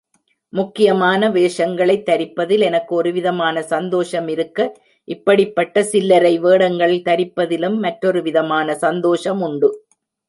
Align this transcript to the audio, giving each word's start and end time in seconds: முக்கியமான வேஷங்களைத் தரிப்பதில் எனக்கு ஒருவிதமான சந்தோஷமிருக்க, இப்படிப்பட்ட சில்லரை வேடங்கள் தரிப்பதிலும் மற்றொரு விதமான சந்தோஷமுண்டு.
முக்கியமான 0.53 1.29
வேஷங்களைத் 1.29 2.09
தரிப்பதில் 2.09 2.59
எனக்கு 2.59 2.95
ஒருவிதமான 2.95 3.61
சந்தோஷமிருக்க, 3.69 4.67
இப்படிப்பட்ட 5.07 5.81
சில்லரை 5.81 6.39
வேடங்கள் 6.39 6.95
தரிப்பதிலும் 6.99 7.77
மற்றொரு 7.77 8.21
விதமான 8.21 8.77
சந்தோஷமுண்டு. 8.81 9.69